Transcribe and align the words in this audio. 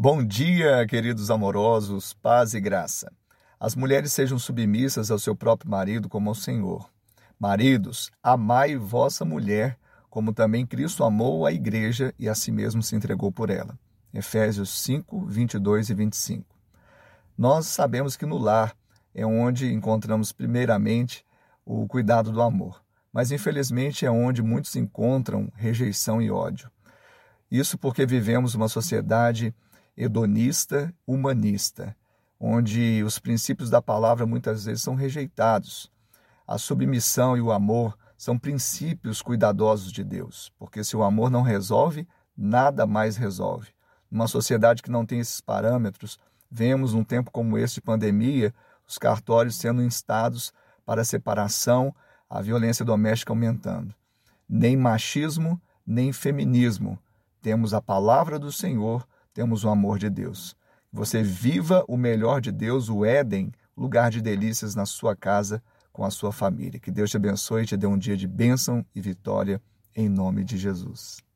Bom 0.00 0.24
dia, 0.24 0.86
queridos 0.86 1.28
amorosos, 1.28 2.12
paz 2.12 2.54
e 2.54 2.60
graça. 2.60 3.10
As 3.58 3.74
mulheres 3.74 4.12
sejam 4.12 4.38
submissas 4.38 5.10
ao 5.10 5.18
seu 5.18 5.34
próprio 5.34 5.68
marido 5.68 6.08
como 6.08 6.28
ao 6.28 6.36
Senhor. 6.36 6.88
Maridos, 7.36 8.08
amai 8.22 8.76
vossa 8.76 9.24
mulher, 9.24 9.76
como 10.08 10.32
também 10.32 10.64
Cristo 10.64 11.02
amou 11.02 11.44
a 11.44 11.50
igreja 11.50 12.14
e 12.16 12.28
a 12.28 12.34
si 12.36 12.52
mesmo 12.52 12.80
se 12.80 12.94
entregou 12.94 13.32
por 13.32 13.50
ela. 13.50 13.76
Efésios 14.14 14.70
5, 14.82 15.26
22 15.26 15.90
e 15.90 15.94
25. 15.94 16.46
Nós 17.36 17.66
sabemos 17.66 18.16
que 18.16 18.24
no 18.24 18.38
lar 18.38 18.76
é 19.12 19.26
onde 19.26 19.72
encontramos 19.72 20.30
primeiramente 20.30 21.26
o 21.66 21.88
cuidado 21.88 22.30
do 22.30 22.40
amor, 22.40 22.80
mas 23.12 23.32
infelizmente 23.32 24.06
é 24.06 24.10
onde 24.12 24.44
muitos 24.44 24.76
encontram 24.76 25.50
rejeição 25.56 26.22
e 26.22 26.30
ódio. 26.30 26.70
Isso 27.50 27.76
porque 27.76 28.06
vivemos 28.06 28.54
uma 28.54 28.68
sociedade 28.68 29.52
hedonista, 29.98 30.94
humanista, 31.04 31.96
onde 32.38 33.02
os 33.02 33.18
princípios 33.18 33.68
da 33.68 33.82
palavra 33.82 34.24
muitas 34.24 34.64
vezes 34.64 34.82
são 34.82 34.94
rejeitados. 34.94 35.90
A 36.46 36.56
submissão 36.56 37.36
e 37.36 37.40
o 37.40 37.50
amor 37.50 37.98
são 38.16 38.38
princípios 38.38 39.20
cuidadosos 39.20 39.90
de 39.90 40.04
Deus, 40.04 40.52
porque 40.56 40.84
se 40.84 40.96
o 40.96 41.02
amor 41.02 41.30
não 41.30 41.42
resolve, 41.42 42.06
nada 42.36 42.86
mais 42.86 43.16
resolve. 43.16 43.70
Numa 44.08 44.28
sociedade 44.28 44.82
que 44.82 44.90
não 44.90 45.04
tem 45.04 45.18
esses 45.18 45.40
parâmetros, 45.40 46.16
vemos 46.48 46.94
num 46.94 47.04
tempo 47.04 47.32
como 47.32 47.58
esse 47.58 47.74
de 47.74 47.80
pandemia 47.80 48.54
os 48.86 48.98
cartórios 48.98 49.56
sendo 49.56 49.82
instados 49.82 50.52
para 50.86 51.02
a 51.02 51.04
separação, 51.04 51.94
a 52.30 52.40
violência 52.40 52.84
doméstica 52.84 53.32
aumentando. 53.32 53.94
Nem 54.48 54.76
machismo, 54.76 55.60
nem 55.84 56.12
feminismo. 56.12 56.98
Temos 57.42 57.74
a 57.74 57.82
palavra 57.82 58.38
do 58.38 58.50
Senhor 58.50 59.06
temos 59.38 59.62
o 59.62 59.68
amor 59.68 60.00
de 60.00 60.10
Deus. 60.10 60.56
Você 60.92 61.22
viva 61.22 61.84
o 61.86 61.96
melhor 61.96 62.40
de 62.40 62.50
Deus, 62.50 62.88
o 62.88 63.04
Éden, 63.04 63.52
lugar 63.76 64.10
de 64.10 64.20
delícias 64.20 64.74
na 64.74 64.84
sua 64.84 65.14
casa 65.14 65.62
com 65.92 66.04
a 66.04 66.10
sua 66.10 66.32
família. 66.32 66.80
Que 66.80 66.90
Deus 66.90 67.08
te 67.08 67.18
abençoe 67.18 67.62
e 67.62 67.66
te 67.66 67.76
dê 67.76 67.86
um 67.86 67.96
dia 67.96 68.16
de 68.16 68.26
bênção 68.26 68.84
e 68.92 69.00
vitória 69.00 69.62
em 69.94 70.08
nome 70.08 70.42
de 70.42 70.58
Jesus. 70.58 71.27